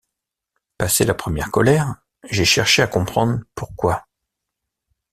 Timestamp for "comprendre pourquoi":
2.87-4.07